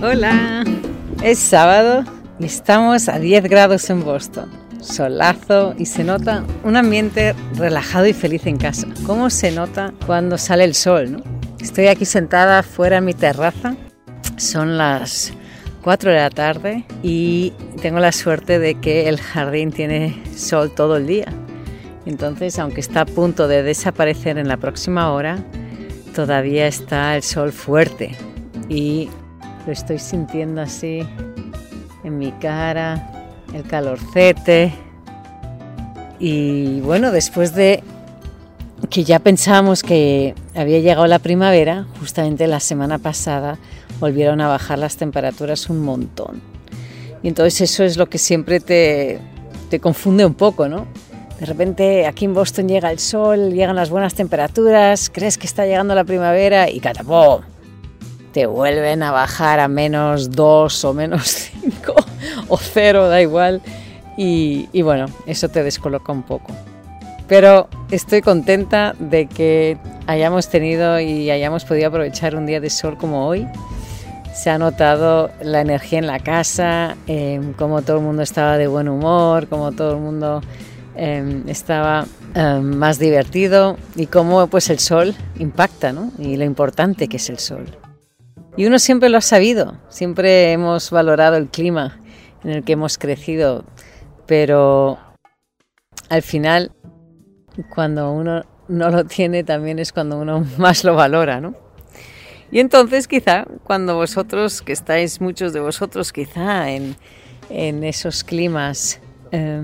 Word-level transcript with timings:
Hola, 0.00 0.62
es 1.24 1.40
sábado 1.40 2.04
y 2.38 2.44
estamos 2.44 3.08
a 3.08 3.18
10 3.18 3.42
grados 3.44 3.90
en 3.90 4.04
Boston. 4.04 4.48
Solazo 4.80 5.74
y 5.76 5.86
se 5.86 6.04
nota 6.04 6.44
un 6.62 6.76
ambiente 6.76 7.34
relajado 7.56 8.06
y 8.06 8.12
feliz 8.12 8.46
en 8.46 8.58
casa. 8.58 8.86
¿Cómo 9.04 9.28
se 9.28 9.50
nota 9.50 9.92
cuando 10.06 10.38
sale 10.38 10.62
el 10.62 10.76
sol? 10.76 11.10
¿no? 11.10 11.22
Estoy 11.60 11.88
aquí 11.88 12.04
sentada 12.04 12.62
fuera 12.62 12.98
en 12.98 13.06
mi 13.06 13.12
terraza. 13.12 13.74
Son 14.36 14.78
las 14.78 15.32
4 15.82 16.12
de 16.12 16.16
la 16.16 16.30
tarde 16.30 16.84
y 17.02 17.52
tengo 17.82 17.98
la 17.98 18.12
suerte 18.12 18.60
de 18.60 18.76
que 18.76 19.08
el 19.08 19.18
jardín 19.18 19.72
tiene 19.72 20.22
sol 20.36 20.72
todo 20.72 20.96
el 20.96 21.08
día. 21.08 21.26
Entonces, 22.06 22.56
aunque 22.60 22.80
está 22.80 23.00
a 23.00 23.06
punto 23.06 23.48
de 23.48 23.64
desaparecer 23.64 24.38
en 24.38 24.46
la 24.46 24.58
próxima 24.58 25.10
hora, 25.10 25.38
todavía 26.14 26.68
está 26.68 27.16
el 27.16 27.24
sol 27.24 27.50
fuerte 27.50 28.16
y 28.68 29.08
lo 29.68 29.72
estoy 29.72 29.98
sintiendo 29.98 30.62
así 30.62 31.06
en 32.02 32.18
mi 32.18 32.32
cara, 32.32 33.36
el 33.52 33.64
calorcete. 33.64 34.72
Y 36.18 36.80
bueno, 36.80 37.12
después 37.12 37.54
de 37.54 37.82
que 38.88 39.04
ya 39.04 39.18
pensábamos 39.18 39.82
que 39.82 40.34
había 40.54 40.78
llegado 40.78 41.06
la 41.06 41.18
primavera, 41.18 41.84
justamente 42.00 42.46
la 42.46 42.60
semana 42.60 42.98
pasada 42.98 43.58
volvieron 44.00 44.40
a 44.40 44.48
bajar 44.48 44.78
las 44.78 44.96
temperaturas 44.96 45.68
un 45.68 45.80
montón. 45.80 46.40
Y 47.22 47.28
entonces 47.28 47.60
eso 47.60 47.84
es 47.84 47.98
lo 47.98 48.08
que 48.08 48.16
siempre 48.16 48.60
te, 48.60 49.20
te 49.68 49.80
confunde 49.80 50.24
un 50.24 50.32
poco, 50.32 50.66
¿no? 50.66 50.86
De 51.38 51.44
repente 51.44 52.06
aquí 52.06 52.24
en 52.24 52.32
Boston 52.32 52.68
llega 52.68 52.90
el 52.90 53.00
sol, 53.00 53.52
llegan 53.52 53.76
las 53.76 53.90
buenas 53.90 54.14
temperaturas, 54.14 55.10
crees 55.12 55.36
que 55.36 55.46
está 55.46 55.66
llegando 55.66 55.94
la 55.94 56.04
primavera 56.04 56.70
y 56.70 56.80
catapum, 56.80 57.42
te 58.32 58.46
vuelven 58.46 59.02
a 59.02 59.10
bajar 59.10 59.60
a 59.60 59.68
menos 59.68 60.30
2 60.30 60.84
o 60.84 60.94
menos 60.94 61.28
5 61.62 61.94
o 62.48 62.56
0, 62.56 63.08
da 63.08 63.20
igual. 63.20 63.62
Y, 64.16 64.68
y, 64.72 64.82
bueno, 64.82 65.06
eso 65.26 65.48
te 65.48 65.62
descoloca 65.62 66.10
un 66.12 66.24
poco. 66.24 66.52
Pero 67.28 67.68
estoy 67.90 68.22
contenta 68.22 68.94
de 68.98 69.26
que 69.26 69.76
hayamos 70.06 70.48
tenido 70.48 70.98
y 70.98 71.30
hayamos 71.30 71.64
podido 71.64 71.88
aprovechar 71.88 72.34
un 72.34 72.46
día 72.46 72.60
de 72.60 72.70
sol 72.70 72.96
como 72.96 73.26
hoy. 73.28 73.46
Se 74.34 74.50
ha 74.50 74.58
notado 74.58 75.30
la 75.42 75.60
energía 75.60 75.98
en 75.98 76.06
la 76.06 76.20
casa, 76.20 76.96
eh, 77.06 77.40
como 77.58 77.82
todo 77.82 77.98
el 77.98 78.02
mundo 78.02 78.22
estaba 78.22 78.56
de 78.56 78.66
buen 78.66 78.88
humor, 78.88 79.46
como 79.48 79.72
todo 79.72 79.92
el 79.92 80.00
mundo 80.00 80.40
eh, 80.96 81.42
estaba 81.46 82.06
eh, 82.34 82.60
más 82.62 82.98
divertido 82.98 83.76
y 83.94 84.06
cómo 84.06 84.46
pues 84.46 84.70
el 84.70 84.78
sol 84.78 85.14
impacta, 85.38 85.92
¿no? 85.92 86.12
Y 86.18 86.36
lo 86.36 86.44
importante 86.44 87.08
que 87.08 87.18
es 87.18 87.28
el 87.30 87.38
sol. 87.38 87.66
Y 88.58 88.66
uno 88.66 88.80
siempre 88.80 89.08
lo 89.08 89.18
ha 89.18 89.20
sabido, 89.20 89.78
siempre 89.88 90.50
hemos 90.50 90.90
valorado 90.90 91.36
el 91.36 91.46
clima 91.46 92.00
en 92.42 92.50
el 92.50 92.64
que 92.64 92.72
hemos 92.72 92.98
crecido, 92.98 93.64
pero 94.26 94.98
al 96.08 96.22
final 96.22 96.72
cuando 97.72 98.10
uno 98.10 98.42
no 98.66 98.90
lo 98.90 99.04
tiene 99.04 99.44
también 99.44 99.78
es 99.78 99.92
cuando 99.92 100.18
uno 100.18 100.44
más 100.58 100.82
lo 100.82 100.96
valora, 100.96 101.40
¿no? 101.40 101.54
Y 102.50 102.58
entonces 102.58 103.06
quizá 103.06 103.44
cuando 103.62 103.94
vosotros, 103.94 104.60
que 104.60 104.72
estáis 104.72 105.20
muchos 105.20 105.52
de 105.52 105.60
vosotros 105.60 106.12
quizá 106.12 106.68
en, 106.68 106.96
en 107.50 107.84
esos 107.84 108.24
climas 108.24 109.00
eh, 109.30 109.62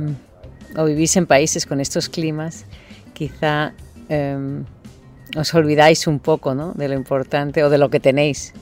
o 0.76 0.84
vivís 0.84 1.16
en 1.16 1.26
países 1.26 1.66
con 1.66 1.80
estos 1.80 2.08
climas, 2.08 2.64
quizá 3.12 3.72
eh, 4.08 4.62
os 5.36 5.52
olvidáis 5.52 6.06
un 6.06 6.20
poco 6.20 6.54
¿no? 6.54 6.74
de 6.74 6.86
lo 6.86 6.94
importante 6.94 7.64
o 7.64 7.70
de 7.70 7.78
lo 7.78 7.90
que 7.90 7.98
tenéis 7.98 8.54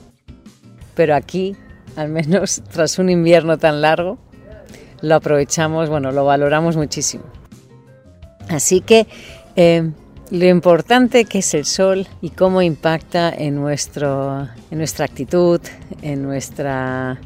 pero 0.95 1.15
aquí, 1.15 1.57
al 1.97 2.09
menos 2.09 2.63
tras 2.73 2.99
un 2.99 3.11
invierno 3.11 3.59
tan 3.59 3.81
largo, 3.81 4.19
lo 5.01 5.17
aprovechamos, 5.17 5.89
bueno, 5.89 6.13
lo 6.13 6.25
valoramos 6.25 6.77
muchísimo. 6.77 7.25
Así 8.49 8.81
que 8.81 9.07
eh, 9.57 9.91
lo 10.31 10.47
importante 10.47 11.25
que 11.25 11.39
es 11.39 11.55
el 11.55 11.65
sol 11.65 12.07
y 12.21 12.31
cómo 12.31 12.63
impacta 12.63 13.31
en, 13.31 13.57
nuestro, 13.57 14.49
en 14.71 14.79
nuestra 14.79 15.05
actitud, 15.05 15.61
en, 16.03 16.23
nuestra, 16.23 17.21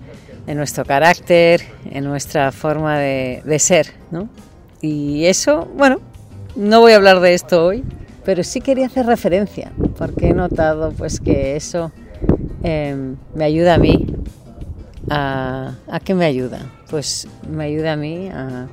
en 0.47 0.57
nuestro 0.57 0.85
carácter, 0.85 1.63
en 1.91 2.05
nuestra 2.05 2.51
forma 2.51 2.99
de, 2.99 3.43
de 3.45 3.59
ser, 3.59 3.93
¿no? 4.11 4.29
Y 4.81 5.27
eso, 5.27 5.69
bueno, 5.77 6.01
no 6.57 6.81
voy 6.81 6.93
a 6.93 6.97
hablar 6.97 7.21
de 7.21 7.35
esto 7.35 7.65
hoy, 7.67 7.85
pero 8.25 8.43
sí 8.43 8.61
quería 8.61 8.87
hacer 8.87 9.07
referencia, 9.07 9.71
porque 9.97 10.31
he 10.31 10.35
notado 10.35 10.91
pues 10.93 11.21
que 11.21 11.57
eso 11.57 11.93
eh, 12.69 13.15
me 13.33 13.45
ayuda 13.45 13.75
a 13.75 13.79
mí 13.79 14.07
a, 15.09 15.77
a, 15.87 16.01
qué 16.01 16.15
me 16.15 16.25
ayuda 16.25 16.69
pues 16.91 17.29
me 17.49 17.63
ayuda 17.63 17.93
a 17.93 17.97
mí 17.97 18.29
a 18.29 18.67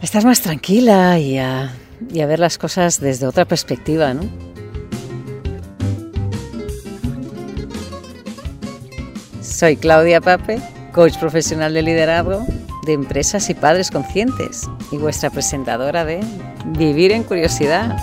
estar 0.00 0.24
más 0.24 0.40
tranquila 0.40 1.18
y 1.18 1.36
a, 1.36 1.70
y 2.10 2.20
a 2.22 2.26
ver 2.26 2.38
las 2.38 2.56
cosas 2.56 3.00
desde 3.00 3.26
otra 3.26 3.44
perspectiva 3.44 4.14
¿no? 4.14 4.22
soy 9.42 9.76
Claudia 9.76 10.22
Pape 10.22 10.62
coach 10.92 11.18
profesional 11.18 11.74
de 11.74 11.82
liderazgo 11.82 12.46
de 12.86 12.94
empresas 12.94 13.50
y 13.50 13.54
padres 13.54 13.90
conscientes 13.90 14.70
y 14.90 14.96
vuestra 14.96 15.28
presentadora 15.28 16.06
de 16.06 16.20
Vivir 16.78 17.12
en 17.12 17.24
Curiosidad 17.24 17.94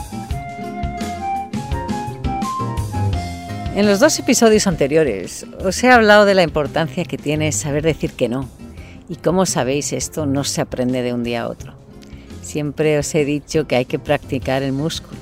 En 3.73 3.87
los 3.87 4.01
dos 4.01 4.19
episodios 4.19 4.67
anteriores 4.67 5.45
os 5.63 5.81
he 5.81 5.89
hablado 5.89 6.25
de 6.25 6.33
la 6.33 6.43
importancia 6.43 7.05
que 7.05 7.17
tiene 7.17 7.53
saber 7.53 7.83
decir 7.83 8.11
que 8.11 8.27
no. 8.27 8.49
Y 9.07 9.15
como 9.15 9.45
sabéis, 9.45 9.93
esto 9.93 10.25
no 10.25 10.43
se 10.43 10.59
aprende 10.59 11.01
de 11.01 11.13
un 11.13 11.23
día 11.23 11.43
a 11.43 11.47
otro. 11.47 11.73
Siempre 12.41 12.99
os 12.99 13.15
he 13.15 13.23
dicho 13.23 13.67
que 13.67 13.77
hay 13.77 13.85
que 13.85 13.97
practicar 13.97 14.61
el 14.61 14.73
músculo 14.73 15.17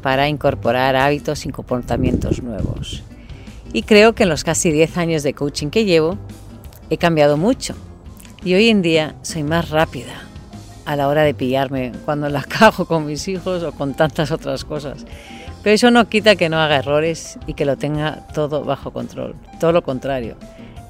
para 0.00 0.28
incorporar 0.28 0.94
hábitos 0.94 1.44
y 1.44 1.48
comportamientos 1.50 2.40
nuevos. 2.40 3.02
Y 3.72 3.82
creo 3.82 4.14
que 4.14 4.22
en 4.22 4.28
los 4.28 4.44
casi 4.44 4.70
10 4.70 4.96
años 4.98 5.24
de 5.24 5.34
coaching 5.34 5.68
que 5.68 5.84
llevo 5.84 6.18
he 6.88 6.98
cambiado 6.98 7.36
mucho. 7.36 7.74
Y 8.44 8.54
hoy 8.54 8.68
en 8.68 8.82
día 8.82 9.16
soy 9.22 9.42
más 9.42 9.70
rápida 9.70 10.22
a 10.84 10.94
la 10.94 11.08
hora 11.08 11.22
de 11.22 11.34
pillarme 11.34 11.90
cuando 12.04 12.28
la 12.28 12.42
cago 12.48 12.84
con 12.84 13.06
mis 13.06 13.26
hijos 13.26 13.64
o 13.64 13.72
con 13.72 13.94
tantas 13.94 14.30
otras 14.30 14.64
cosas. 14.64 15.04
Pero 15.62 15.74
eso 15.74 15.90
no 15.90 16.08
quita 16.08 16.36
que 16.36 16.48
no 16.48 16.58
haga 16.58 16.78
errores 16.78 17.38
y 17.46 17.54
que 17.54 17.64
lo 17.64 17.76
tenga 17.76 18.26
todo 18.34 18.64
bajo 18.64 18.92
control. 18.92 19.36
Todo 19.60 19.72
lo 19.72 19.82
contrario. 19.82 20.36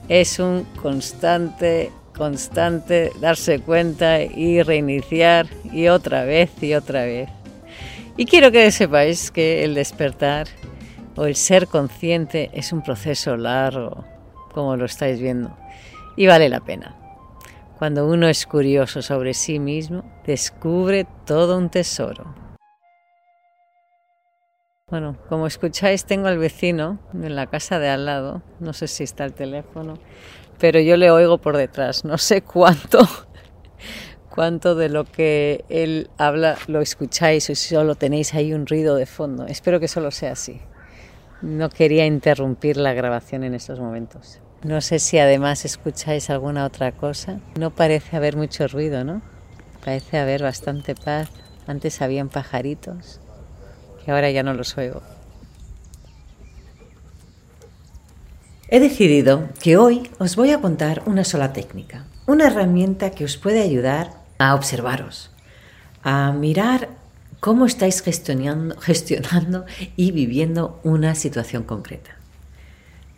Es 0.08 0.38
un 0.38 0.64
constante, 0.80 1.90
constante 2.16 3.12
darse 3.20 3.60
cuenta 3.60 4.22
y 4.22 4.62
reiniciar 4.62 5.46
y 5.72 5.88
otra 5.88 6.24
vez 6.24 6.50
y 6.62 6.74
otra 6.74 7.04
vez. 7.04 7.28
Y 8.16 8.24
quiero 8.24 8.50
que 8.50 8.70
sepáis 8.70 9.30
que 9.30 9.64
el 9.64 9.74
despertar 9.74 10.46
o 11.16 11.26
el 11.26 11.36
ser 11.36 11.66
consciente 11.66 12.50
es 12.54 12.72
un 12.72 12.82
proceso 12.82 13.36
largo, 13.36 14.04
como 14.52 14.76
lo 14.76 14.86
estáis 14.86 15.20
viendo, 15.20 15.54
y 16.16 16.26
vale 16.26 16.48
la 16.48 16.60
pena. 16.60 16.96
Cuando 17.78 18.06
uno 18.06 18.28
es 18.28 18.46
curioso 18.46 19.02
sobre 19.02 19.34
sí 19.34 19.58
mismo, 19.58 20.04
descubre 20.26 21.06
todo 21.26 21.58
un 21.58 21.68
tesoro. 21.68 22.41
Bueno, 24.92 25.16
como 25.30 25.46
escucháis, 25.46 26.04
tengo 26.04 26.28
al 26.28 26.36
vecino 26.36 26.98
en 27.14 27.34
la 27.34 27.46
casa 27.46 27.78
de 27.78 27.88
al 27.88 28.04
lado. 28.04 28.42
No 28.60 28.74
sé 28.74 28.88
si 28.88 29.04
está 29.04 29.24
el 29.24 29.32
teléfono, 29.32 29.94
pero 30.58 30.80
yo 30.80 30.98
le 30.98 31.10
oigo 31.10 31.38
por 31.38 31.56
detrás. 31.56 32.04
No 32.04 32.18
sé 32.18 32.42
cuánto, 32.42 32.98
cuánto 34.28 34.74
de 34.74 34.90
lo 34.90 35.04
que 35.04 35.64
él 35.70 36.10
habla 36.18 36.58
lo 36.66 36.82
escucháis 36.82 37.48
o 37.48 37.54
si 37.54 37.74
solo 37.74 37.94
tenéis 37.94 38.34
ahí 38.34 38.52
un 38.52 38.66
ruido 38.66 38.96
de 38.96 39.06
fondo. 39.06 39.46
Espero 39.46 39.80
que 39.80 39.88
solo 39.88 40.10
sea 40.10 40.32
así. 40.32 40.60
No 41.40 41.70
quería 41.70 42.04
interrumpir 42.04 42.76
la 42.76 42.92
grabación 42.92 43.44
en 43.44 43.54
estos 43.54 43.80
momentos. 43.80 44.40
No 44.62 44.82
sé 44.82 44.98
si 44.98 45.18
además 45.18 45.64
escucháis 45.64 46.28
alguna 46.28 46.66
otra 46.66 46.92
cosa. 46.92 47.40
No 47.58 47.70
parece 47.70 48.14
haber 48.14 48.36
mucho 48.36 48.68
ruido, 48.68 49.04
¿no? 49.04 49.22
Parece 49.82 50.18
haber 50.18 50.42
bastante 50.42 50.94
paz. 50.94 51.30
Antes 51.66 52.02
habían 52.02 52.28
pajaritos 52.28 53.21
y 54.06 54.10
ahora 54.10 54.30
ya 54.30 54.42
no 54.42 54.54
los 54.54 54.76
oigo. 54.76 55.02
He 58.68 58.80
decidido 58.80 59.48
que 59.62 59.76
hoy 59.76 60.10
os 60.18 60.34
voy 60.34 60.50
a 60.50 60.60
contar 60.60 61.02
una 61.04 61.24
sola 61.24 61.52
técnica, 61.52 62.06
una 62.26 62.46
herramienta 62.46 63.10
que 63.10 63.24
os 63.24 63.36
puede 63.36 63.60
ayudar 63.60 64.14
a 64.38 64.54
observaros, 64.54 65.30
a 66.02 66.32
mirar 66.32 66.88
cómo 67.40 67.66
estáis 67.66 68.00
gestionando, 68.00 68.78
gestionando 68.80 69.66
y 69.94 70.12
viviendo 70.12 70.80
una 70.84 71.14
situación 71.14 71.64
concreta. 71.64 72.12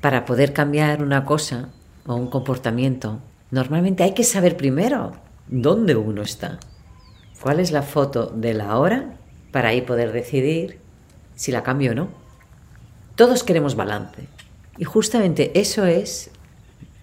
Para 0.00 0.24
poder 0.24 0.52
cambiar 0.52 1.02
una 1.02 1.24
cosa 1.24 1.68
o 2.04 2.16
un 2.16 2.26
comportamiento, 2.26 3.20
normalmente 3.50 4.02
hay 4.02 4.12
que 4.12 4.24
saber 4.24 4.56
primero 4.56 5.12
dónde 5.46 5.94
uno 5.94 6.22
está, 6.22 6.58
cuál 7.40 7.60
es 7.60 7.70
la 7.70 7.82
foto 7.82 8.26
de 8.26 8.54
la 8.54 8.76
hora 8.76 9.18
para 9.54 9.68
ahí 9.68 9.82
poder 9.82 10.10
decidir 10.10 10.80
si 11.36 11.52
la 11.52 11.62
cambio 11.62 11.92
o 11.92 11.94
no. 11.94 12.08
Todos 13.14 13.44
queremos 13.44 13.76
balance. 13.76 14.26
Y 14.78 14.82
justamente 14.82 15.52
eso 15.54 15.86
es 15.86 16.32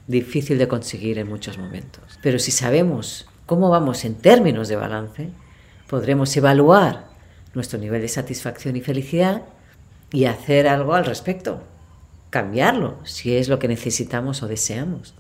difícil 0.08 0.58
de 0.58 0.68
conseguir 0.68 1.18
en 1.18 1.30
muchos 1.30 1.58
momentos. 1.58 2.20
Pero 2.22 2.40
si 2.40 2.52
sabemos 2.52 3.26
cómo 3.46 3.70
vamos 3.70 4.04
en 4.04 4.16
términos 4.16 4.68
de 4.68 4.76
balance, 4.76 5.30
podremos 5.88 6.36
evaluar 6.36 7.06
nuestro 7.54 7.80
nivel 7.80 8.02
de 8.02 8.10
satisfacción 8.10 8.76
y 8.76 8.82
felicidad 8.82 9.44
y 10.12 10.26
hacer 10.26 10.68
algo 10.68 10.94
al 10.94 11.06
respecto, 11.06 11.64
cambiarlo 12.32 12.98
si 13.06 13.38
es 13.38 13.48
lo 13.48 13.60
que 13.60 13.70
necesitamos 13.70 14.44
o 14.44 14.50
deseamos. 14.50 15.16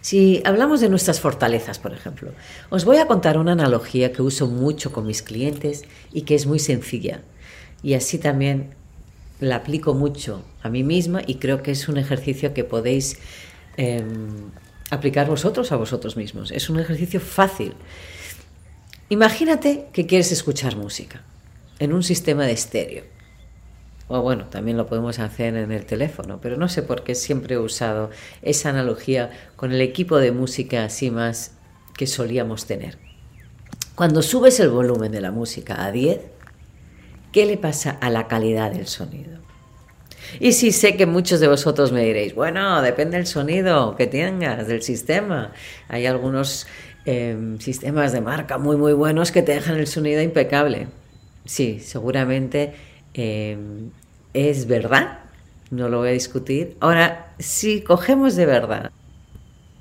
Si 0.00 0.42
hablamos 0.44 0.80
de 0.80 0.88
nuestras 0.88 1.20
fortalezas, 1.20 1.78
por 1.78 1.92
ejemplo, 1.92 2.32
os 2.70 2.84
voy 2.84 2.98
a 2.98 3.06
contar 3.06 3.38
una 3.38 3.52
analogía 3.52 4.12
que 4.12 4.22
uso 4.22 4.46
mucho 4.46 4.92
con 4.92 5.06
mis 5.06 5.22
clientes 5.22 5.84
y 6.12 6.22
que 6.22 6.34
es 6.34 6.46
muy 6.46 6.58
sencilla. 6.58 7.22
Y 7.82 7.94
así 7.94 8.18
también 8.18 8.74
la 9.40 9.56
aplico 9.56 9.94
mucho 9.94 10.44
a 10.62 10.68
mí 10.68 10.82
misma 10.82 11.22
y 11.26 11.36
creo 11.36 11.62
que 11.62 11.70
es 11.70 11.88
un 11.88 11.96
ejercicio 11.96 12.54
que 12.54 12.64
podéis 12.64 13.18
em, 13.76 14.50
aplicar 14.90 15.28
vosotros 15.28 15.72
a 15.72 15.76
vosotros 15.76 16.16
mismos. 16.16 16.50
Es 16.50 16.70
un 16.70 16.80
ejercicio 16.80 17.20
fácil. 17.20 17.74
Imagínate 19.08 19.86
que 19.92 20.06
quieres 20.06 20.32
escuchar 20.32 20.76
música 20.76 21.22
en 21.78 21.92
un 21.92 22.02
sistema 22.02 22.44
de 22.46 22.52
estéreo. 22.52 23.17
O 24.08 24.22
bueno, 24.22 24.46
también 24.46 24.78
lo 24.78 24.86
podemos 24.86 25.18
hacer 25.18 25.54
en 25.54 25.70
el 25.70 25.84
teléfono, 25.84 26.40
pero 26.40 26.56
no 26.56 26.68
sé 26.68 26.82
por 26.82 27.04
qué 27.04 27.14
siempre 27.14 27.56
he 27.56 27.58
usado 27.58 28.10
esa 28.40 28.70
analogía 28.70 29.30
con 29.54 29.70
el 29.72 29.82
equipo 29.82 30.16
de 30.16 30.32
música 30.32 30.84
así 30.84 31.10
más 31.10 31.52
que 31.96 32.06
solíamos 32.06 32.64
tener. 32.64 32.96
Cuando 33.94 34.22
subes 34.22 34.60
el 34.60 34.70
volumen 34.70 35.12
de 35.12 35.20
la 35.20 35.30
música 35.30 35.84
a 35.84 35.92
10, 35.92 36.20
¿qué 37.32 37.44
le 37.44 37.58
pasa 37.58 37.90
a 38.00 38.08
la 38.08 38.28
calidad 38.28 38.72
del 38.72 38.86
sonido? 38.86 39.38
Y 40.40 40.52
sí 40.52 40.72
sé 40.72 40.96
que 40.96 41.04
muchos 41.04 41.40
de 41.40 41.48
vosotros 41.48 41.92
me 41.92 42.04
diréis, 42.04 42.34
bueno, 42.34 42.80
depende 42.80 43.16
del 43.16 43.26
sonido 43.26 43.94
que 43.96 44.06
tengas, 44.06 44.68
del 44.68 44.82
sistema. 44.82 45.52
Hay 45.88 46.06
algunos 46.06 46.66
em, 47.04 47.58
sistemas 47.58 48.12
de 48.12 48.20
marca 48.20 48.56
muy, 48.56 48.76
muy 48.76 48.92
buenos 48.92 49.32
que 49.32 49.42
te 49.42 49.52
dejan 49.52 49.76
el 49.76 49.86
sonido 49.86 50.22
impecable. 50.22 50.88
Sí, 51.44 51.80
seguramente 51.80 52.74
em, 53.18 53.90
es 54.32 54.66
verdad, 54.66 55.18
no 55.70 55.88
lo 55.88 55.98
voy 55.98 56.08
a 56.08 56.12
discutir. 56.12 56.76
Ahora, 56.80 57.34
si 57.38 57.82
cogemos 57.82 58.36
de 58.36 58.46
verdad, 58.46 58.90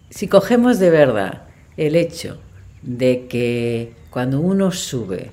si 0.09 0.27
cogemos 0.27 0.79
de 0.79 0.89
verdad 0.89 1.43
el 1.75 1.95
hecho 1.95 2.39
de 2.81 3.27
que 3.27 3.93
cuando 4.09 4.39
uno 4.39 4.71
sube 4.71 5.31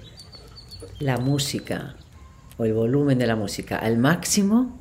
la 0.98 1.18
música 1.18 1.96
o 2.58 2.64
el 2.64 2.74
volumen 2.74 3.18
de 3.18 3.26
la 3.26 3.36
música 3.36 3.78
al 3.78 3.98
máximo, 3.98 4.78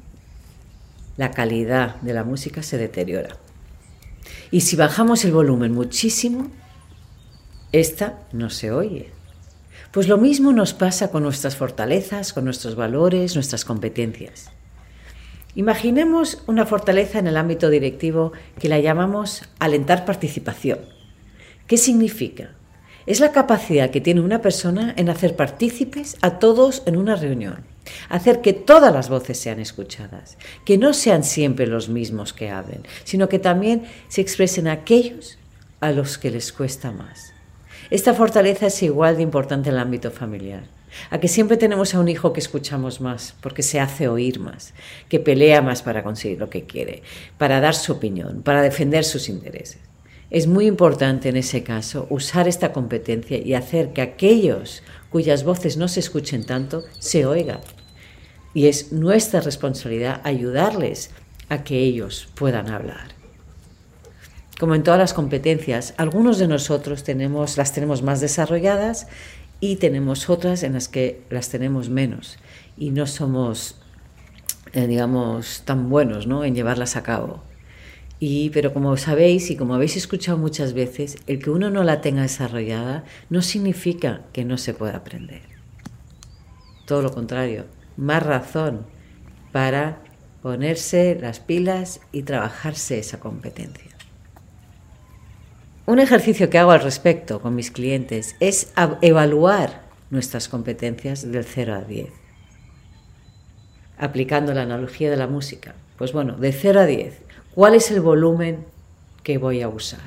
la 1.17 1.31
calidad 1.31 2.01
de 2.01 2.13
la 2.13 2.23
música 2.23 2.63
se 2.63 2.77
deteriora. 2.77 3.37
Y 4.51 4.61
si 4.61 4.75
bajamos 4.75 5.25
el 5.25 5.31
volumen 5.31 5.73
muchísimo, 5.73 6.51
esta 7.71 8.19
no 8.31 8.49
se 8.49 8.71
oye. 8.71 9.11
Pues 9.93 10.07
lo 10.07 10.17
mismo 10.17 10.51
nos 10.51 10.73
pasa 10.73 11.11
con 11.11 11.21
nuestras 11.21 11.55
fortalezas, 11.55 12.33
con 12.33 12.45
nuestros 12.45 12.75
valores, 12.75 13.35
nuestras 13.35 13.63
competencias. 13.63 14.49
Imaginemos 15.53 16.41
una 16.47 16.65
fortaleza 16.65 17.19
en 17.19 17.27
el 17.27 17.37
ámbito 17.37 17.69
directivo 17.69 18.33
que 18.59 18.69
la 18.69 18.79
llamamos 18.79 19.43
alentar 19.59 20.03
participación. 20.03 20.79
¿Qué 21.67 21.77
significa? 21.77 22.55
Es 23.05 23.19
la 23.19 23.31
capacidad 23.31 23.91
que 23.91 24.01
tiene 24.01 24.21
una 24.21 24.41
persona 24.41 24.95
en 24.97 25.09
hacer 25.09 25.35
partícipes 25.35 26.17
a 26.21 26.39
todos 26.39 26.81
en 26.87 26.97
una 26.97 27.15
reunión 27.15 27.71
hacer 28.09 28.41
que 28.41 28.53
todas 28.53 28.93
las 28.93 29.09
voces 29.09 29.37
sean 29.37 29.59
escuchadas, 29.59 30.37
que 30.65 30.77
no 30.77 30.93
sean 30.93 31.23
siempre 31.23 31.67
los 31.67 31.89
mismos 31.89 32.33
que 32.33 32.49
hablen, 32.49 32.83
sino 33.03 33.29
que 33.29 33.39
también 33.39 33.83
se 34.07 34.21
expresen 34.21 34.67
aquellos 34.67 35.37
a 35.79 35.91
los 35.91 36.17
que 36.17 36.31
les 36.31 36.51
cuesta 36.53 36.91
más. 36.91 37.32
Esta 37.93 38.15
fortaleza 38.15 38.65
es 38.65 38.81
igual 38.81 39.17
de 39.17 39.21
importante 39.21 39.69
en 39.69 39.75
el 39.75 39.79
ámbito 39.79 40.09
familiar, 40.09 40.63
a 41.11 41.19
que 41.19 41.27
siempre 41.27 41.57
tenemos 41.57 41.93
a 41.93 41.99
un 41.99 42.07
hijo 42.07 42.33
que 42.33 42.39
escuchamos 42.39 43.01
más, 43.01 43.35
porque 43.39 43.61
se 43.61 43.79
hace 43.79 44.07
oír 44.07 44.39
más, 44.39 44.73
que 45.09 45.19
pelea 45.19 45.61
más 45.61 45.83
para 45.83 46.01
conseguir 46.01 46.39
lo 46.39 46.49
que 46.49 46.63
quiere, 46.63 47.03
para 47.37 47.59
dar 47.59 47.75
su 47.75 47.91
opinión, 47.91 48.41
para 48.41 48.63
defender 48.63 49.03
sus 49.03 49.29
intereses. 49.29 49.77
Es 50.31 50.47
muy 50.47 50.65
importante 50.65 51.29
en 51.29 51.37
ese 51.37 51.61
caso 51.61 52.07
usar 52.09 52.47
esta 52.47 52.73
competencia 52.73 53.37
y 53.37 53.53
hacer 53.53 53.93
que 53.93 54.01
aquellos 54.01 54.81
cuyas 55.11 55.43
voces 55.43 55.77
no 55.77 55.87
se 55.87 55.99
escuchen 55.99 56.47
tanto 56.47 56.83
se 56.97 57.27
oigan. 57.27 57.59
Y 58.55 58.65
es 58.65 58.91
nuestra 58.91 59.39
responsabilidad 59.39 60.19
ayudarles 60.23 61.11
a 61.47 61.63
que 61.63 61.77
ellos 61.77 62.27
puedan 62.33 62.71
hablar. 62.71 63.22
Como 64.59 64.75
en 64.75 64.83
todas 64.83 64.99
las 64.99 65.13
competencias, 65.13 65.93
algunos 65.97 66.37
de 66.37 66.47
nosotros 66.47 67.03
tenemos, 67.03 67.57
las 67.57 67.73
tenemos 67.73 68.03
más 68.03 68.21
desarrolladas 68.21 69.07
y 69.59 69.77
tenemos 69.77 70.29
otras 70.29 70.63
en 70.63 70.73
las 70.73 70.87
que 70.87 71.21
las 71.29 71.49
tenemos 71.49 71.89
menos 71.89 72.37
y 72.77 72.91
no 72.91 73.07
somos, 73.07 73.75
eh, 74.73 74.87
digamos, 74.87 75.63
tan 75.65 75.89
buenos 75.89 76.27
¿no? 76.27 76.43
en 76.43 76.55
llevarlas 76.55 76.95
a 76.95 77.03
cabo 77.03 77.41
pero 78.53 78.73
como 78.73 78.95
sabéis 78.95 79.51
y 79.51 79.57
como 79.57 79.75
habéis 79.75 79.97
escuchado 79.97 80.37
muchas 80.37 80.73
veces, 80.73 81.17
el 81.27 81.39
que 81.39 81.49
uno 81.49 81.69
no 81.69 81.83
la 81.83 81.99
tenga 81.99 82.21
desarrollada 82.21 83.03
no 83.29 83.41
significa 83.41 84.21
que 84.31 84.45
no 84.45 84.57
se 84.57 84.73
pueda 84.73 84.95
aprender. 84.95 85.41
Todo 86.85 87.01
lo 87.01 87.11
contrario, 87.11 87.65
más 87.97 88.23
razón 88.23 88.85
para 89.51 90.01
ponerse 90.41 91.17
las 91.19 91.39
pilas 91.41 91.99
y 92.13 92.23
trabajarse 92.23 92.97
esa 92.97 93.19
competencia. 93.19 93.92
Un 95.85 95.99
ejercicio 95.99 96.49
que 96.49 96.57
hago 96.57 96.71
al 96.71 96.81
respecto 96.81 97.41
con 97.41 97.55
mis 97.55 97.69
clientes 97.69 98.35
es 98.39 98.71
evaluar 99.01 99.83
nuestras 100.09 100.47
competencias 100.47 101.29
del 101.29 101.43
0 101.43 101.75
a 101.75 101.81
10. 101.81 102.09
Aplicando 103.97 104.53
la 104.53 104.61
analogía 104.61 105.09
de 105.09 105.17
la 105.17 105.27
música. 105.27 105.75
Pues 105.97 106.13
bueno, 106.13 106.37
de 106.37 106.51
0 106.51 106.79
a 106.81 106.85
10, 106.85 107.23
¿Cuál 107.53 107.75
es 107.75 107.91
el 107.91 108.01
volumen 108.01 108.65
que 109.21 109.37
voy 109.37 109.61
a 109.61 109.67
usar? 109.67 109.99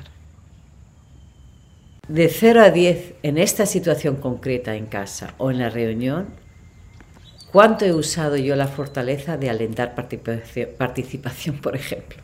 De 2.09 2.27
0 2.27 2.61
a 2.61 2.71
10 2.71 3.13
en 3.23 3.37
esta 3.37 3.65
situación 3.65 4.17
concreta 4.17 4.75
en 4.75 4.85
casa 4.85 5.33
o 5.37 5.49
en 5.49 5.59
la 5.59 5.69
reunión, 5.69 6.27
¿cuánto 7.53 7.85
he 7.85 7.93
usado 7.93 8.35
yo 8.35 8.57
la 8.57 8.67
fortaleza 8.67 9.37
de 9.37 9.49
alentar 9.49 9.95
participación, 9.95 11.59
por 11.61 11.77
ejemplo? 11.77 12.21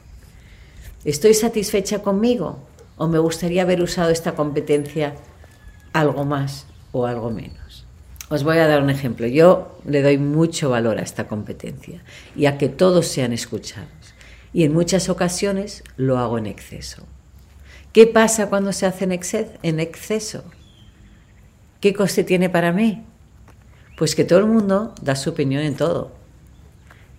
¿Estoy 1.06 1.34
satisfecha 1.34 2.02
conmigo 2.02 2.60
o 3.04 3.08
me 3.10 3.20
gustaría 3.20 3.64
haber 3.64 3.82
usado 3.82 4.12
esta 4.12 4.34
competencia 4.34 5.16
algo 5.92 6.24
más 6.24 6.68
o 6.94 7.06
algo 7.06 7.32
menos? 7.32 7.86
Os 8.30 8.46
voy 8.46 8.60
a 8.60 8.68
dar 8.68 8.82
un 8.82 8.90
ejemplo. 8.90 9.28
Yo 9.28 9.78
le 9.86 10.02
doy 10.02 10.18
mucho 10.18 10.70
valor 10.70 10.98
a 11.00 11.02
esta 11.02 11.28
competencia 11.28 12.02
y 12.34 12.46
a 12.46 12.58
que 12.58 12.70
todos 12.70 13.08
sean 13.08 13.34
escuchados 13.34 14.16
y 14.54 14.64
en 14.64 14.74
muchas 14.74 15.10
ocasiones 15.10 15.84
lo 15.98 16.18
hago 16.18 16.38
en 16.38 16.46
exceso. 16.46 17.04
¿Qué 17.92 18.08
pasa 18.08 18.48
cuando 18.48 18.72
se 18.72 18.86
hace 18.86 19.04
en 19.04 19.80
exceso? 19.82 20.46
¿Qué 21.82 21.94
coste 21.94 22.24
tiene 22.24 22.50
para 22.50 22.72
mí? 22.72 23.04
Pues 23.98 24.16
que 24.16 24.24
todo 24.24 24.40
el 24.40 24.46
mundo 24.46 24.96
da 25.02 25.18
su 25.18 25.32
opinión 25.32 25.62
en 25.62 25.76
todo. 25.76 26.14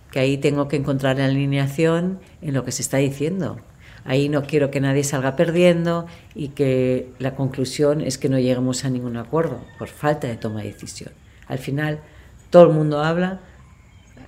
Que 0.09 0.17
ahí 0.17 0.37
tengo 0.39 0.67
que 0.67 0.77
encontrar 0.77 1.17
la 1.17 1.25
alineación 1.25 2.19
en 2.41 2.55
lo 2.55 2.65
que 2.65 2.71
se 2.71 2.81
está 2.81 2.97
diciendo. 2.97 3.59
Ahí 4.05 4.29
no 4.29 4.43
quiero 4.43 4.71
que 4.71 4.79
nadie 4.79 5.03
salga 5.03 5.35
perdiendo 5.35 6.05
y 6.33 6.49
que 6.49 7.09
la 7.19 7.35
conclusión 7.35 8.01
es 8.01 8.17
que 8.17 8.29
no 8.29 8.39
lleguemos 8.39 8.85
a 8.85 8.89
ningún 8.89 9.17
acuerdo 9.17 9.59
por 9.77 9.89
falta 9.89 10.27
de 10.27 10.37
toma 10.37 10.61
de 10.61 10.71
decisión. 10.71 11.11
Al 11.47 11.57
final, 11.57 11.99
todo 12.49 12.63
el 12.63 12.69
mundo 12.69 13.03
habla, 13.03 13.41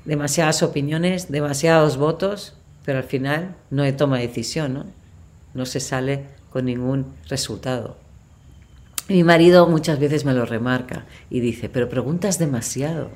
demasiadas 0.04 0.64
opiniones, 0.64 1.32
demasiados 1.32 1.98
votos 1.98 2.58
pero 2.88 3.00
al 3.00 3.04
final 3.04 3.54
no 3.70 3.84
hay 3.84 3.92
toma 3.92 4.18
decisión, 4.18 4.74
¿no? 4.74 4.86
No 5.54 5.66
se 5.66 5.82
sale 5.82 6.24
con 6.50 6.64
ningún 6.64 7.14
resultado. 7.28 7.98
Mi 9.10 9.26
marido 9.26 9.68
muchas 9.68 10.00
veces 10.00 10.24
me 10.24 10.34
lo 10.34 10.46
remarca 10.46 11.04
y 11.30 11.42
dice, 11.42 11.68
pero 11.68 11.90
preguntas 11.90 12.40
demasiado. 12.40 13.12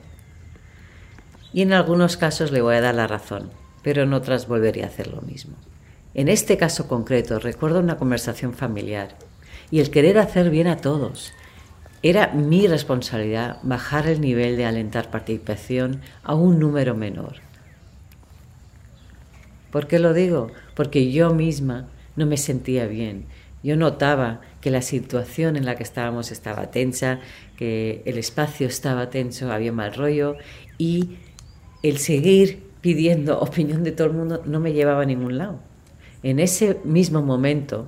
Y 1.53 1.61
en 1.61 1.71
algunos 1.71 2.17
casos 2.17 2.51
le 2.51 2.59
voy 2.59 2.75
a 2.75 2.81
dar 2.81 2.95
la 2.95 3.07
razón, 3.07 3.49
pero 3.81 4.03
en 4.03 4.11
otras 4.11 4.49
volvería 4.49 4.83
a 4.83 4.89
hacer 4.89 5.07
lo 5.07 5.21
mismo. 5.21 5.55
En 6.13 6.27
este 6.27 6.57
caso 6.57 6.87
concreto 6.87 7.39
recuerdo 7.39 7.79
una 7.79 7.97
conversación 7.97 8.53
familiar 8.53 9.15
y 9.69 9.79
el 9.79 9.91
querer 9.91 10.17
hacer 10.17 10.49
bien 10.49 10.67
a 10.67 10.77
todos. 10.77 11.33
Era 12.03 12.27
mi 12.33 12.67
responsabilidad 12.67 13.57
bajar 13.63 14.07
el 14.07 14.21
nivel 14.21 14.57
de 14.57 14.65
alentar 14.65 15.11
participación 15.11 16.01
a 16.23 16.33
un 16.33 16.59
número 16.59 16.95
menor 16.95 17.35
¿Por 19.71 19.87
qué 19.87 19.99
lo 19.99 20.13
digo? 20.13 20.51
Porque 20.75 21.11
yo 21.11 21.33
misma 21.33 21.87
no 22.15 22.25
me 22.25 22.37
sentía 22.37 22.85
bien. 22.87 23.25
Yo 23.63 23.77
notaba 23.77 24.41
que 24.59 24.69
la 24.69 24.81
situación 24.81 25.55
en 25.55 25.65
la 25.65 25.75
que 25.75 25.83
estábamos 25.83 26.31
estaba 26.31 26.71
tensa, 26.71 27.19
que 27.55 28.01
el 28.05 28.17
espacio 28.17 28.67
estaba 28.67 29.09
tenso, 29.09 29.51
había 29.51 29.71
mal 29.71 29.93
rollo 29.93 30.35
y 30.77 31.17
el 31.83 31.97
seguir 31.97 32.63
pidiendo 32.81 33.39
opinión 33.41 33.83
de 33.83 33.91
todo 33.91 34.07
el 34.07 34.13
mundo 34.13 34.43
no 34.45 34.59
me 34.59 34.73
llevaba 34.73 35.03
a 35.03 35.05
ningún 35.05 35.37
lado. 35.37 35.59
En 36.23 36.39
ese 36.39 36.79
mismo 36.83 37.21
momento, 37.21 37.87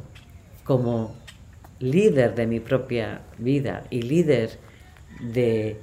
como 0.64 1.16
líder 1.80 2.36
de 2.36 2.48
mi 2.48 2.60
propia 2.60 3.22
vida 3.38 3.84
y 3.90 4.02
líder 4.02 4.58
de, 5.20 5.82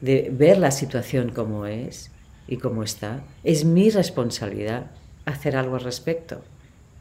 ver 0.00 0.58
la 0.58 0.70
situación 0.70 1.30
como 1.30 1.66
es 1.66 2.10
y 2.46 2.58
como 2.58 2.82
está, 2.82 3.22
es 3.42 3.64
mi 3.64 3.90
responsabilidad 3.90 4.90
hacer 5.24 5.56
algo 5.56 5.76
al 5.76 5.82
respecto 5.82 6.42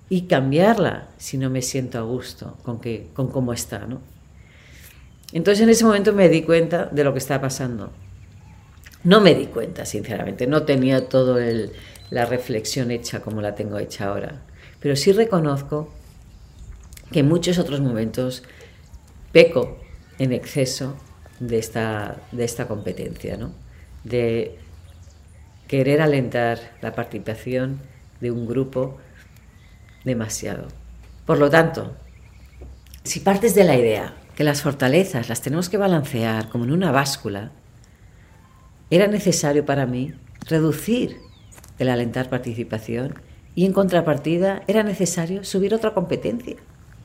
y 0.09 0.23
cambiarla 0.23 1.09
si 1.17 1.37
no 1.37 1.49
me 1.49 1.61
siento 1.61 1.99
a 1.99 2.01
gusto 2.01 2.57
con, 2.63 2.79
que, 2.79 3.09
con 3.13 3.27
cómo 3.27 3.53
está. 3.53 3.85
¿no? 3.85 4.01
Entonces 5.33 5.63
en 5.63 5.69
ese 5.69 5.85
momento 5.85 6.13
me 6.13 6.29
di 6.29 6.43
cuenta 6.43 6.85
de 6.85 7.03
lo 7.03 7.13
que 7.13 7.19
estaba 7.19 7.41
pasando. 7.41 7.91
No 9.03 9.21
me 9.21 9.35
di 9.35 9.47
cuenta, 9.47 9.85
sinceramente, 9.85 10.47
no 10.47 10.63
tenía 10.63 11.07
toda 11.07 11.39
la 12.09 12.25
reflexión 12.25 12.91
hecha 12.91 13.21
como 13.21 13.41
la 13.41 13.55
tengo 13.55 13.79
hecha 13.79 14.07
ahora, 14.07 14.41
pero 14.79 14.96
sí 14.96 15.12
reconozco 15.12 15.93
que 17.12 17.19
en 17.19 17.27
muchos 17.27 17.57
otros 17.57 17.81
momentos 17.81 18.43
peco 19.31 19.77
en 20.19 20.34
exceso 20.34 20.96
de 21.39 21.60
esta, 21.60 22.17
de 22.31 22.43
esta 22.43 22.67
competencia, 22.67 23.38
de 24.03 24.57
querer 25.67 26.01
alentar 26.01 26.60
la 26.81 26.96
participación 26.96 27.79
de 28.22 28.31
un 28.31 28.48
grupo 28.48 28.98
demasiado. 30.03 30.67
Por 31.25 31.38
lo 31.38 31.50
tanto, 31.50 31.96
si 33.03 33.19
partes 33.19 33.53
de 33.53 33.63
la 33.63 33.75
idea 33.75 34.15
que 34.36 34.43
las 34.43 34.62
fortalezas 34.62 35.29
las 35.29 35.41
tenemos 35.41 35.69
que 35.69 35.77
balancear 35.77 36.50
como 36.50 36.63
en 36.63 36.72
una 36.72 36.91
báscula, 36.91 37.51
era 38.89 39.07
necesario 39.07 39.65
para 39.65 39.86
mí 39.86 40.13
reducir 40.48 41.17
el 41.79 41.89
alentar 41.89 42.29
participación 42.29 43.15
y 43.57 43.65
en 43.65 43.73
contrapartida 43.73 44.61
era 44.67 44.83
necesario 44.83 45.43
subir 45.43 45.73
otra 45.73 45.95
competencia. 45.95 46.57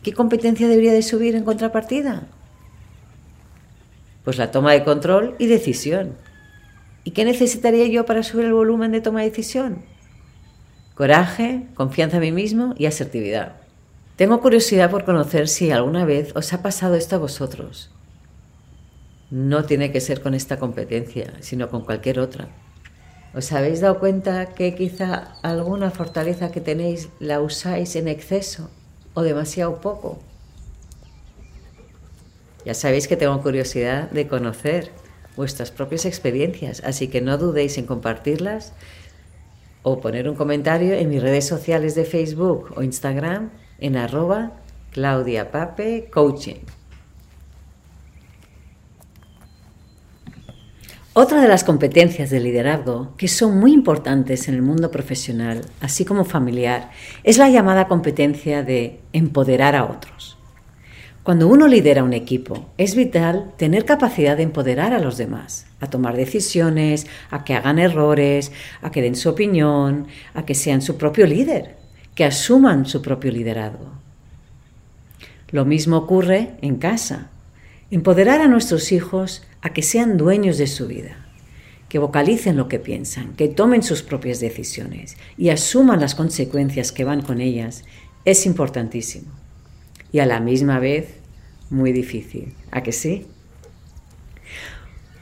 ¿Qué 0.02 0.12
competencia 0.12 0.68
debería 0.68 0.92
de 0.92 1.00
subir 1.00 1.34
en 1.34 1.44
contrapartida? 1.44 2.24
Pues 4.22 4.36
la 4.36 4.50
toma 4.50 4.72
de 4.72 4.84
control 4.84 5.34
y 5.38 5.46
decisión. 5.46 6.12
¿Y 7.04 7.12
qué 7.12 7.24
necesitaría 7.24 7.86
yo 7.86 8.04
para 8.04 8.22
subir 8.22 8.44
el 8.44 8.52
volumen 8.52 8.92
de 8.92 9.00
toma 9.00 9.20
de 9.20 9.30
decisión? 9.30 9.78
Coraje, 10.94 11.68
confianza 11.72 12.18
en 12.18 12.22
mí 12.22 12.32
mismo 12.32 12.74
y 12.76 12.84
asertividad. 12.84 13.56
Tengo 14.16 14.42
curiosidad 14.42 14.90
por 14.90 15.06
conocer 15.06 15.48
si 15.48 15.70
alguna 15.70 16.04
vez 16.04 16.36
os 16.36 16.52
ha 16.52 16.60
pasado 16.60 16.96
esto 16.96 17.16
a 17.16 17.20
vosotros. 17.20 17.90
No 19.30 19.64
tiene 19.64 19.90
que 19.90 20.02
ser 20.02 20.20
con 20.20 20.34
esta 20.34 20.58
competencia, 20.58 21.32
sino 21.40 21.70
con 21.70 21.86
cualquier 21.86 22.20
otra. 22.20 22.50
¿Os 23.34 23.52
habéis 23.52 23.80
dado 23.80 23.98
cuenta 23.98 24.46
que 24.46 24.74
quizá 24.74 25.34
alguna 25.42 25.90
fortaleza 25.90 26.52
que 26.52 26.60
tenéis 26.60 27.08
la 27.18 27.40
usáis 27.40 27.96
en 27.96 28.08
exceso? 28.08 28.68
o 29.14 29.22
demasiado 29.22 29.80
poco. 29.80 30.18
Ya 32.64 32.74
sabéis 32.74 33.08
que 33.08 33.16
tengo 33.16 33.42
curiosidad 33.42 34.10
de 34.10 34.28
conocer 34.28 34.90
vuestras 35.36 35.70
propias 35.70 36.04
experiencias, 36.04 36.82
así 36.84 37.08
que 37.08 37.20
no 37.20 37.38
dudéis 37.38 37.78
en 37.78 37.86
compartirlas 37.86 38.72
o 39.82 40.00
poner 40.00 40.28
un 40.28 40.36
comentario 40.36 40.94
en 40.94 41.08
mis 41.08 41.22
redes 41.22 41.46
sociales 41.46 41.94
de 41.94 42.04
Facebook 42.04 42.72
o 42.76 42.82
Instagram 42.82 43.50
en 43.80 43.96
arroba 43.96 44.52
Claudia 44.92 45.50
Pape. 45.50 46.08
Otra 51.14 51.42
de 51.42 51.48
las 51.48 51.62
competencias 51.62 52.30
de 52.30 52.40
liderazgo 52.40 53.12
que 53.18 53.28
son 53.28 53.60
muy 53.60 53.74
importantes 53.74 54.48
en 54.48 54.54
el 54.54 54.62
mundo 54.62 54.90
profesional, 54.90 55.60
así 55.82 56.06
como 56.06 56.24
familiar, 56.24 56.90
es 57.22 57.36
la 57.36 57.50
llamada 57.50 57.86
competencia 57.86 58.62
de 58.62 58.98
empoderar 59.12 59.76
a 59.76 59.84
otros. 59.84 60.38
Cuando 61.22 61.48
uno 61.48 61.68
lidera 61.68 62.02
un 62.02 62.14
equipo, 62.14 62.70
es 62.78 62.96
vital 62.96 63.52
tener 63.58 63.84
capacidad 63.84 64.38
de 64.38 64.44
empoderar 64.44 64.94
a 64.94 65.00
los 65.00 65.18
demás, 65.18 65.66
a 65.80 65.90
tomar 65.90 66.16
decisiones, 66.16 67.06
a 67.30 67.44
que 67.44 67.52
hagan 67.52 67.78
errores, 67.78 68.50
a 68.80 68.90
que 68.90 69.02
den 69.02 69.14
su 69.14 69.28
opinión, 69.28 70.06
a 70.32 70.46
que 70.46 70.54
sean 70.54 70.80
su 70.80 70.96
propio 70.96 71.26
líder, 71.26 71.76
que 72.14 72.24
asuman 72.24 72.86
su 72.86 73.02
propio 73.02 73.30
liderazgo. 73.32 73.90
Lo 75.50 75.66
mismo 75.66 75.98
ocurre 75.98 76.52
en 76.62 76.76
casa. 76.76 77.28
Empoderar 77.90 78.40
a 78.40 78.48
nuestros 78.48 78.90
hijos 78.92 79.42
a 79.62 79.72
que 79.72 79.82
sean 79.82 80.16
dueños 80.16 80.58
de 80.58 80.66
su 80.66 80.86
vida, 80.86 81.16
que 81.88 81.98
vocalicen 81.98 82.56
lo 82.56 82.68
que 82.68 82.78
piensan, 82.78 83.34
que 83.34 83.48
tomen 83.48 83.82
sus 83.82 84.02
propias 84.02 84.40
decisiones 84.40 85.16
y 85.38 85.50
asuman 85.50 86.00
las 86.00 86.14
consecuencias 86.14 86.92
que 86.92 87.04
van 87.04 87.22
con 87.22 87.40
ellas, 87.40 87.84
es 88.24 88.44
importantísimo. 88.46 89.30
Y 90.10 90.18
a 90.18 90.26
la 90.26 90.40
misma 90.40 90.78
vez, 90.78 91.14
muy 91.70 91.92
difícil. 91.92 92.54
¿A 92.70 92.82
que 92.82 92.92
sí? 92.92 93.26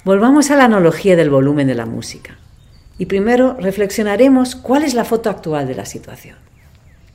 Volvamos 0.05 0.51
a 0.51 0.57
la 0.57 0.65
analogía 0.65 1.15
del 1.17 1.31
volumen 1.31 1.67
de 1.67 1.75
la 1.75 1.87
música. 1.87 2.39
Y 2.99 3.07
primero 3.07 3.57
reflexionaremos 3.59 4.57
cuál 4.57 4.83
es 4.83 4.95
la 4.95 5.05
foto 5.05 5.31
actual 5.31 5.69
de 5.69 5.75
la 5.75 5.87
situación. 5.87 6.37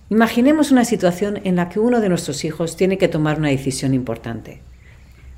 Imaginemos 0.10 0.72
una 0.72 0.86
situación 0.86 1.41
en 1.44 1.55
la 1.55 1.70
que 1.70 1.79
uno 1.79 2.00
de 2.00 2.10
nuestros 2.10 2.46
hijos 2.46 2.75
tiene 2.77 2.98
que 2.98 3.08
tomar 3.08 3.39
una 3.39 3.50
decisión 3.50 3.94
importante 3.94 4.62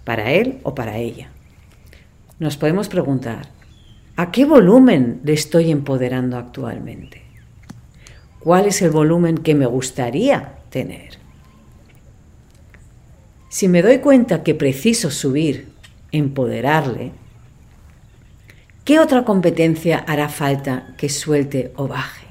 para 0.03 0.32
él 0.32 0.60
o 0.63 0.75
para 0.75 0.98
ella. 0.98 1.32
Nos 2.39 2.56
podemos 2.56 2.88
preguntar, 2.88 3.48
¿a 4.15 4.32
qué 4.32 4.46
volumen 4.46 5.22
le 5.24 5.34
estoy 5.34 5.72
empoderando 5.72 6.38
actualmente? 6.38 7.24
¿Cuál 8.39 8.67
es 8.67 8.82
el 8.84 8.91
volumen 8.91 9.39
que 9.39 9.56
me 9.56 9.65
gustaría 9.65 10.53
tener? 10.70 11.17
Si 13.50 13.67
me 13.67 13.82
doy 13.82 14.00
cuenta 14.00 14.44
que 14.44 14.53
preciso 14.53 15.10
subir, 15.10 15.70
empoderarle, 16.12 17.12
¿qué 18.86 19.00
otra 19.00 19.25
competencia 19.25 19.98
hará 19.98 20.29
falta 20.29 20.94
que 20.96 21.10
suelte 21.10 21.74
o 21.75 21.88
baje? 21.88 22.27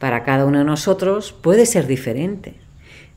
Para 0.00 0.24
cada 0.24 0.44
uno 0.44 0.58
de 0.58 0.64
nosotros 0.64 1.32
puede 1.32 1.66
ser 1.66 1.86
diferente. 1.86 2.63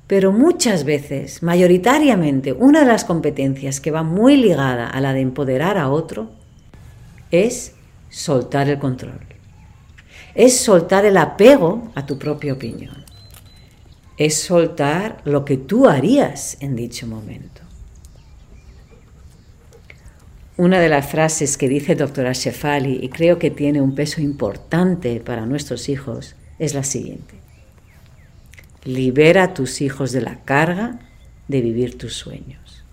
Pero 0.08 0.32
muchas 0.32 0.86
veces, 0.86 1.44
mayoritariamente, 1.44 2.54
una 2.54 2.80
de 2.80 2.86
las 2.86 3.04
competencias 3.04 3.82
que 3.82 3.92
va 3.92 4.04
muy 4.04 4.38
ligada 4.38 4.90
a 4.90 5.02
la 5.02 5.14
de 5.14 5.20
empoderar 5.20 5.78
a 5.78 5.90
otro 5.90 6.32
es 7.30 7.74
soltar 8.10 8.70
el 8.70 8.80
control. 8.80 9.20
Es 10.34 10.58
soltar 10.58 11.06
el 11.06 11.18
apego 11.18 11.92
a 11.94 12.06
tu 12.06 12.18
propia 12.18 12.54
opinión. 12.54 13.04
Es 14.18 14.42
soltar 14.42 15.22
lo 15.26 15.44
que 15.44 15.58
tú 15.58 15.88
harías 15.88 16.58
en 16.62 16.78
dicho 16.78 17.06
momento. 17.06 17.62
Una 20.56 20.80
de 20.80 20.90
las 20.90 21.06
frases 21.06 21.58
que 21.58 21.68
dice 21.68 21.96
doctora 21.96 22.32
Shefali, 22.32 23.00
y 23.04 23.10
creo 23.10 23.38
que 23.38 23.52
tiene 23.52 23.82
un 23.82 23.94
peso 23.94 24.22
importante 24.22 25.20
para 25.20 25.46
nuestros 25.46 25.90
hijos, 25.90 26.36
es 26.58 26.74
la 26.74 26.84
siguiente. 26.84 27.47
Libera 28.88 29.44
a 29.44 29.54
tus 29.54 29.82
hijos 29.82 30.14
de 30.14 30.22
la 30.22 30.46
carga 30.46 30.98
de 31.50 31.60
vivir 31.60 31.98
tus 31.98 32.14
sueños. 32.14 32.86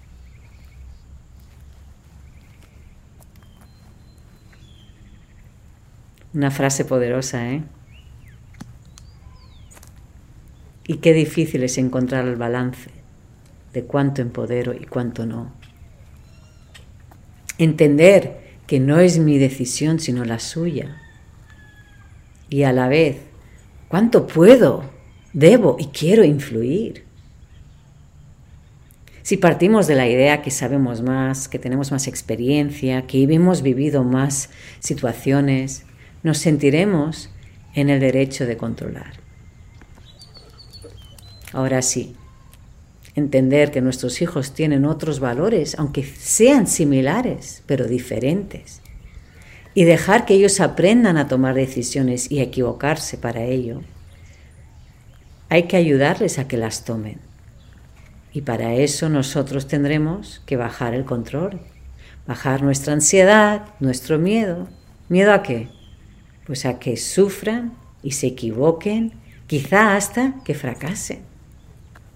Una 6.33 6.51
frase 6.51 6.85
poderosa, 6.85 7.49
¿eh? 7.49 7.63
Y 10.89 10.97
qué 10.97 11.13
difícil 11.13 11.63
es 11.63 11.79
encontrar 11.79 12.27
el 12.27 12.35
balance 12.35 12.91
de 13.73 13.85
cuánto 13.85 14.21
empodero 14.21 14.75
y 14.75 14.87
cuánto 14.87 15.27
no. 15.27 15.53
Entender 17.57 18.57
que 18.67 18.81
no 18.81 18.99
es 18.99 19.21
mi 19.21 19.39
decisión 19.39 20.01
sino 20.01 20.25
la 20.25 20.41
suya. 20.41 21.01
Y 22.51 22.65
a 22.65 22.73
la 22.73 22.89
vez, 22.89 23.19
¿cuánto 23.87 24.27
puedo 24.27 24.93
debo 25.35 25.77
y 25.79 25.87
quiero 25.89 26.25
influir. 26.25 27.05
Si 29.23 29.37
partimos 29.37 29.87
de 29.87 29.95
la 29.95 30.09
idea 30.09 30.43
que 30.43 30.51
sabemos 30.51 31.03
más, 31.03 31.49
que 31.49 31.59
tenemos 31.59 31.91
más 31.91 32.07
experiencia, 32.07 33.07
que 33.07 33.23
hemos 33.23 33.63
vivido 33.63 34.05
más 34.05 34.51
situaciones, 34.81 35.85
nos 36.23 36.39
sentiremos 36.39 37.31
en 37.75 37.91
el 37.91 38.01
derecho 38.01 38.47
de 38.47 38.57
controlar. 38.57 39.15
Ahora 41.53 41.83
sí, 41.83 42.17
entender 43.15 43.71
que 43.71 43.81
nuestros 43.81 44.21
hijos 44.21 44.53
tienen 44.53 44.85
otros 44.85 45.21
valores, 45.21 45.75
aunque 45.79 46.05
sean 46.05 46.67
similares, 46.67 47.63
pero 47.67 47.87
diferentes, 47.87 48.83
y 49.73 49.85
dejar 49.85 50.27
que 50.27 50.35
ellos 50.35 50.61
aprendan 50.61 51.17
a 51.17 51.29
tomar 51.29 51.55
decisiones 51.55 52.31
y 52.31 52.41
a 52.41 52.45
equivocarse 52.45 53.17
para 53.17 53.45
ello, 53.45 53.81
hay 55.49 55.65
que 55.65 55.77
ayudarles 55.77 56.39
a 56.39 56.49
que 56.49 56.57
las 56.57 56.85
tomen. 56.85 57.19
Y 58.33 58.43
para 58.43 58.75
eso 58.75 59.09
nosotros 59.09 59.69
tendremos 59.69 60.43
que 60.47 60.57
bajar 60.57 60.95
el 60.95 61.05
control, 61.05 61.61
bajar 62.27 62.63
nuestra 62.63 62.93
ansiedad, 62.93 63.67
nuestro 63.81 64.19
miedo. 64.19 64.69
¿Miedo 65.09 65.33
a 65.33 65.43
qué? 65.43 65.69
Pues 66.47 66.67
a 66.67 66.79
que 66.79 66.97
sufran 66.97 67.73
y 68.03 68.13
se 68.13 68.27
equivoquen 68.29 69.13
quizá 69.47 69.95
hasta 69.97 70.35
que 70.45 70.55
fracase. 70.55 71.21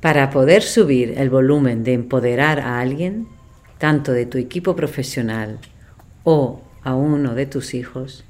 Para 0.00 0.30
poder 0.30 0.62
subir 0.62 1.14
el 1.16 1.30
volumen 1.30 1.84
de 1.84 1.92
empoderar 1.92 2.60
a 2.60 2.80
alguien, 2.80 3.28
tanto 3.78 4.12
de 4.12 4.26
tu 4.26 4.38
equipo 4.38 4.74
profesional 4.74 5.58
o 6.24 6.62
a 6.82 6.94
uno 6.94 7.34
de 7.34 7.46
tus 7.46 7.74
hijos, 7.74 8.24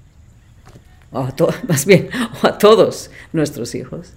o 1.11 1.26
más 1.69 1.87
bien 1.87 2.11
a 2.43 2.59
todos 2.59 3.11
nuestros 3.33 3.75
hijos, 3.75 4.12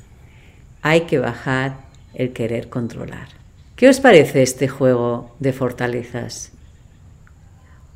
hay 0.81 1.01
que 1.01 1.19
bajar 1.19 1.77
el 2.13 2.33
querer 2.33 2.69
controlar. 2.69 3.27
¿Qué 3.75 3.89
os 3.89 3.99
parece 3.99 4.43
este 4.43 4.67
juego 4.67 5.35
de 5.39 5.53
fortalezas? 5.53 6.51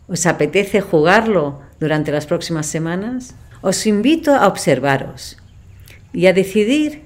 ¿Os 0.08 0.25
apetece 0.25 0.82
jugarlo 0.82 1.62
durante 1.80 2.12
las 2.12 2.25
próximas 2.25 2.68
semanas? 2.68 3.36
Os 3.62 3.86
invito 3.88 4.36
a 4.36 4.48
observaros 4.48 5.38
y 6.13 6.27
a 6.27 6.34
decidir 6.34 7.04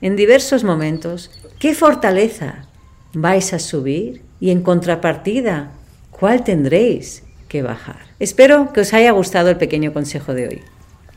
en 0.00 0.16
diversos 0.16 0.64
momentos 0.64 1.30
qué 1.58 1.74
fortaleza 1.74 2.66
vais 3.12 3.52
a 3.52 3.58
subir 3.58 4.22
y 4.40 4.50
en 4.50 4.62
contrapartida 4.62 5.72
cuál 6.10 6.44
tendréis 6.44 7.22
que 7.48 7.62
bajar. 7.62 8.00
Espero 8.18 8.72
que 8.72 8.80
os 8.80 8.94
haya 8.94 9.10
gustado 9.10 9.50
el 9.50 9.56
pequeño 9.56 9.92
consejo 9.92 10.34
de 10.34 10.48
hoy. 10.48 10.62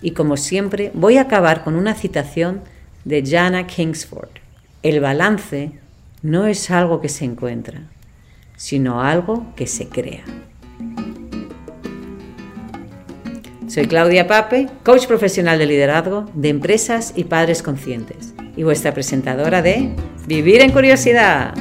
Y 0.02 0.12
como 0.12 0.36
siempre, 0.36 0.92
voy 0.94 1.18
a 1.18 1.22
acabar 1.22 1.64
con 1.64 1.76
una 1.76 1.94
citación 1.94 2.62
de 3.06 3.24
Jana 3.26 3.68
Kingsford. 3.68 4.30
El 4.82 5.00
balance 5.00 5.72
no 6.22 6.48
es 6.48 6.72
algo 6.72 7.02
que 7.02 7.10
se 7.10 7.26
encuentra, 7.26 7.82
sino 8.56 9.02
algo 9.02 9.54
que 9.56 9.68
se 9.68 9.88
crea. 9.90 10.24
Soy 13.68 13.88
Claudia 13.88 14.28
Pape, 14.28 14.68
coach 14.84 15.08
profesional 15.08 15.58
de 15.58 15.66
liderazgo 15.66 16.30
de 16.34 16.50
empresas 16.50 17.14
y 17.16 17.24
padres 17.24 17.64
conscientes, 17.64 18.34
y 18.56 18.64
vuestra 18.64 18.94
presentadora 18.94 19.62
de 19.62 19.96
Vivir 20.28 20.62
en 20.62 20.72
Curiosidad. 20.72 21.56